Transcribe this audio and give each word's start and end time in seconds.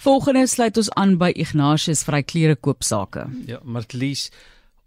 Volgende 0.00 0.46
sluit 0.46 0.78
ons 0.80 0.88
aan 0.96 1.18
by 1.20 1.28
Ignatius 1.36 2.00
vir 2.06 2.14
hy 2.16 2.20
klere 2.24 2.54
koopsake. 2.56 3.26
Ja, 3.44 3.58
Martlies, 3.68 4.30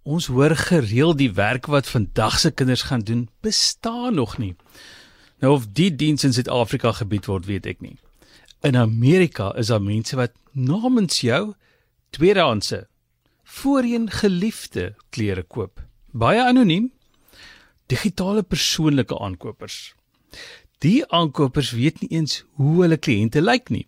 ons 0.09 0.25
hoor 0.33 0.55
gereeld 0.57 1.19
die 1.19 1.29
werk 1.37 1.69
wat 1.69 1.85
vandag 1.85 2.39
se 2.41 2.49
kinders 2.49 2.87
gaan 2.89 3.03
doen 3.05 3.27
bestaan 3.45 4.17
nog 4.17 4.39
nie. 4.41 4.55
Nou 5.37 5.51
of 5.59 5.67
die 5.77 5.91
diens 5.93 6.25
in 6.25 6.33
Suid-Afrika 6.33 6.95
gebied 6.97 7.29
word, 7.29 7.45
weet 7.45 7.69
ek 7.69 7.85
nie. 7.85 7.93
In 8.65 8.73
Amerika 8.79 9.51
is 9.53 9.69
daar 9.69 9.85
mense 9.85 10.17
wat 10.17 10.33
namens 10.57 11.21
jou 11.21 11.53
tweedehandse 12.17 12.87
voorheen 13.59 14.09
geliefde 14.09 14.95
klere 15.13 15.45
koop. 15.45 15.77
Baie 16.09 16.41
anoniem. 16.41 16.89
Digitale 17.85 18.41
persoonlike 18.41 19.13
aankopers. 19.21 19.93
Die 20.83 20.99
aankopers 21.07 21.71
weet 21.71 22.01
nie 22.01 22.09
eens 22.19 22.41
hoe 22.59 22.81
hulle 22.81 22.97
kliënte 22.99 23.39
lyk 23.41 23.69
nie. 23.71 23.85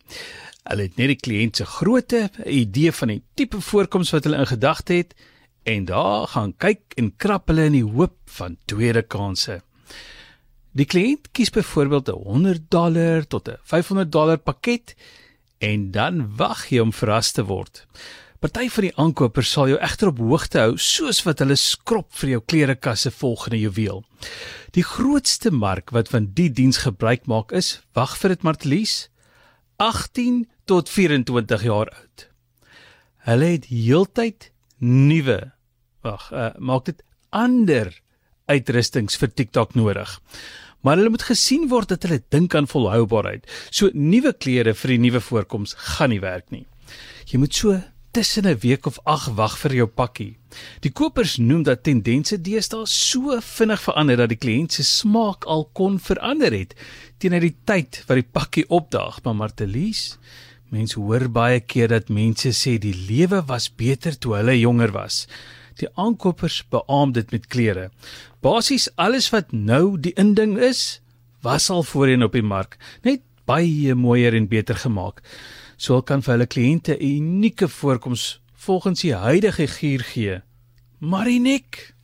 Hulle 0.63 0.87
het 0.87 0.95
net 0.95 1.11
die 1.11 1.19
kliënt 1.19 1.59
se 1.59 1.65
grootte, 1.67 2.29
'n 2.45 2.49
idee 2.49 2.91
van 2.91 3.07
die 3.11 3.21
tipe 3.35 3.59
voorkoms 3.61 4.11
wat 4.15 4.23
hulle 4.23 4.39
in 4.39 4.47
gedagte 4.47 4.93
het 4.93 5.15
en 5.63 5.85
daar 5.85 6.27
gaan 6.27 6.53
kyk 6.57 6.81
en 6.95 7.15
krap 7.17 7.47
hulle 7.47 7.65
in 7.65 7.77
die 7.77 7.91
hoop 7.97 8.15
van 8.25 8.57
tweede 8.65 9.01
kansse. 9.01 9.61
Die 10.71 10.85
kliënt 10.85 11.31
kies 11.31 11.49
byvoorbeeld 11.49 12.09
'n 12.09 12.23
100 12.23 12.71
dollar 12.71 13.27
tot 13.27 13.49
'n 13.49 13.57
500 13.63 14.11
dollar 14.11 14.37
pakket 14.37 14.95
en 15.59 15.91
dan 15.91 16.35
wag 16.37 16.69
jy 16.69 16.79
om 16.79 16.93
verras 16.93 17.31
te 17.31 17.43
word. 17.43 17.85
Party 18.45 18.67
van 18.69 18.85
die 18.85 18.97
aankopers 19.01 19.49
sal 19.55 19.71
jou 19.71 19.77
egter 19.81 20.11
op 20.11 20.19
hoogte 20.21 20.59
hou 20.61 20.73
soos 20.77 21.23
wat 21.25 21.39
hulle 21.41 21.55
skrop 21.57 22.11
vir 22.13 22.35
jou 22.35 22.41
klerekasse 22.45 23.09
volgende 23.17 23.57
juweel. 23.57 24.03
Die 24.77 24.83
grootste 24.85 25.49
mark 25.49 25.89
wat 25.95 26.11
van 26.13 26.27
die 26.37 26.51
diens 26.53 26.83
gebruik 26.83 27.23
maak 27.25 27.55
is, 27.57 27.79
wag 27.97 28.13
vir 28.21 28.35
dit 28.35 28.45
Martlies, 28.45 28.93
18 29.81 30.43
tot 30.69 30.91
24 30.93 31.65
jaar 31.65 31.89
oud. 31.89 32.27
Hulle 33.25 33.49
het 33.55 33.65
heeltyd 33.71 34.51
nuwe 34.77 35.39
wag, 36.05 36.29
uh, 36.29 36.51
maak 36.61 36.85
dit 36.91 37.01
ander 37.33 37.89
uitrustings 38.45 39.17
vir 39.17 39.33
TikTok 39.33 39.73
nodig. 39.73 40.19
Maar 40.85 41.01
hulle 41.01 41.15
moet 41.15 41.25
gesien 41.31 41.65
word 41.73 41.95
dat 41.95 42.05
hulle 42.05 42.21
dink 42.29 42.53
aan 42.53 42.69
volhoubaarheid. 42.69 43.49
So 43.73 43.89
nuwe 43.97 44.37
klere 44.37 44.77
vir 44.77 44.93
die 44.93 45.01
nuwe 45.09 45.25
voorkoms 45.31 45.73
gaan 45.97 46.13
nie 46.13 46.21
werk 46.21 46.53
nie. 46.53 46.67
Jy 47.25 47.41
moet 47.41 47.57
so 47.57 47.81
tussen 48.15 48.47
'n 48.47 48.59
week 48.59 48.85
of 48.85 48.99
8 49.03 49.33
wag 49.35 49.57
vir 49.59 49.73
jou 49.73 49.87
pakkie. 49.87 50.37
Die 50.79 50.91
kopers 50.91 51.35
noem 51.37 51.63
dat 51.63 51.83
tendense 51.83 52.37
deesdae 52.41 52.85
so 52.87 53.39
vinnig 53.41 53.81
verander 53.81 54.17
dat 54.17 54.29
die 54.29 54.39
kliënt 54.39 54.71
se 54.71 54.83
smaak 54.83 55.43
al 55.45 55.65
kon 55.73 55.99
verander 55.99 56.53
het 56.55 56.75
teenoor 57.17 57.43
die 57.43 57.57
tyd 57.65 58.03
wat 58.07 58.15
die 58.15 58.31
pakkie 58.31 58.63
opdaag. 58.69 59.19
Maar 59.23 59.35
Martelies, 59.35 60.17
mense 60.71 60.99
hoor 60.99 61.27
baie 61.29 61.59
keer 61.59 61.87
dat 61.87 62.09
mense 62.09 62.53
sê 62.53 62.77
die 62.79 62.95
lewe 62.95 63.43
was 63.47 63.67
beter 63.75 64.17
toe 64.17 64.35
hulle 64.35 64.59
jonger 64.59 64.91
was. 64.91 65.27
Die 65.75 65.91
aankopers 65.95 66.63
beamoen 66.69 67.11
dit 67.11 67.31
met 67.31 67.47
klere. 67.47 67.91
Basies 68.39 68.87
alles 68.95 69.29
wat 69.29 69.51
nou 69.51 69.99
die 69.99 70.13
inding 70.15 70.57
is, 70.57 71.01
was 71.41 71.69
al 71.69 71.83
voorheen 71.83 72.23
op 72.23 72.31
die 72.31 72.41
mark, 72.41 72.77
net 73.03 73.21
baie 73.45 73.95
mooier 73.95 74.33
en 74.33 74.47
beter 74.47 74.75
gemaak 74.75 75.21
sou 75.77 76.01
kan 76.01 76.21
vir 76.21 76.33
hulle 76.33 76.47
kliënte 76.47 76.97
'n 76.97 77.03
unieke 77.03 77.67
voorkoms 77.67 78.41
volgens 78.53 79.01
die 79.01 79.13
huidige 79.13 79.67
gier 79.67 79.99
gee. 79.99 80.41
Marinik 80.99 81.95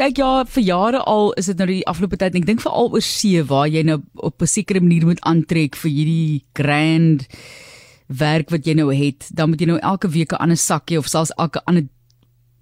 Kyk 0.00 0.16
ja, 0.16 0.44
vir 0.48 0.62
jare 0.64 1.00
al 1.04 1.34
is 1.36 1.50
dit 1.50 1.58
nou 1.60 1.66
die 1.68 1.82
afgelope 1.84 2.16
tyd 2.16 2.32
en 2.32 2.40
ek 2.40 2.46
dink 2.48 2.62
veral 2.64 2.88
oor 2.88 3.02
see 3.04 3.42
waar 3.44 3.66
jy 3.68 3.82
nou 3.84 3.98
op 4.14 4.40
'n 4.40 4.46
sekere 4.46 4.80
manier 4.80 5.04
moet 5.04 5.20
aantrek 5.20 5.76
vir 5.76 5.90
hierdie 5.90 6.44
grand 6.56 7.28
werk 8.08 8.50
wat 8.50 8.64
jy 8.64 8.74
nou 8.74 8.88
het, 8.94 9.28
dan 9.28 9.50
moet 9.50 9.60
jy 9.60 9.66
nou 9.66 9.78
elke 9.78 10.08
week 10.08 10.32
'n 10.32 10.40
ander 10.40 10.56
sakkie 10.56 10.98
of 10.98 11.06
selfs 11.06 11.36
elke 11.36 11.60
ander 11.66 11.84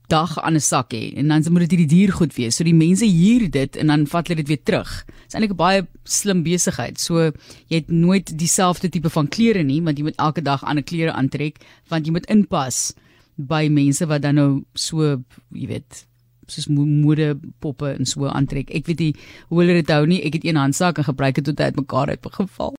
dag 0.08 0.38
aan 0.40 0.54
'n 0.54 0.60
sak 0.60 0.92
hê 0.92 1.14
en 1.16 1.28
dan 1.28 1.44
moet 1.52 1.68
dit 1.68 1.70
hierdie 1.70 1.96
dier 1.96 2.12
goed 2.12 2.34
wees. 2.34 2.56
So 2.56 2.64
die 2.64 2.74
mense 2.74 3.04
hier 3.04 3.50
dit 3.50 3.76
en 3.76 3.86
dan 3.86 4.06
vat 4.06 4.28
hulle 4.28 4.42
dit 4.42 4.48
weer 4.48 4.62
terug. 4.62 5.04
Dit 5.06 5.28
is 5.28 5.34
eintlik 5.34 5.52
'n 5.52 5.56
baie 5.56 5.86
slim 6.04 6.42
besigheid. 6.42 7.00
So 7.00 7.32
jy 7.68 7.76
het 7.76 7.90
nooit 7.90 8.38
dieselfde 8.38 8.88
tipe 8.88 9.10
van 9.10 9.28
klere 9.28 9.62
nie, 9.62 9.82
want 9.82 9.98
jy 9.98 10.04
moet 10.04 10.16
elke 10.16 10.42
dag 10.42 10.64
ander 10.64 10.84
klere 10.84 11.12
aantrek 11.12 11.56
want 11.88 12.06
jy 12.06 12.12
moet 12.12 12.26
inpas 12.26 12.94
by 13.36 13.68
mense 13.70 14.06
wat 14.06 14.22
dan 14.22 14.34
nou 14.34 14.64
so, 14.74 15.22
jy 15.54 15.66
weet, 15.66 16.08
soos 16.48 16.68
mode 16.68 17.38
poppe 17.60 17.92
en 17.92 18.08
so 18.08 18.26
aantrek. 18.26 18.72
Ek 18.74 18.86
weet 18.86 18.98
nie 18.98 19.14
hoe 19.48 19.62
hulle 19.62 19.78
dit 19.80 19.92
hou 19.94 20.04
nie. 20.06 20.20
Ek 20.26 20.38
het 20.40 20.44
een 20.44 20.56
handsak 20.56 20.98
en 20.98 21.04
gebruik 21.04 21.38
dit 21.38 21.44
tot 21.44 21.60
hy 21.60 21.70
uitmekaar 21.70 22.14
het 22.14 22.26
geval. 22.38 22.76